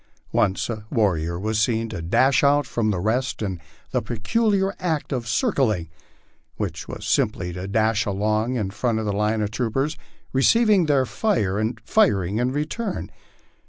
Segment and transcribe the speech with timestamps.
[0.31, 3.61] Once a warrior was seen to dash out from the rest in
[3.91, 5.89] the peculiar act of" circling,"
[6.55, 9.95] which was simply to dash along in front of the line of troopers,
[10.33, 13.11] receiving their fire and firing in return.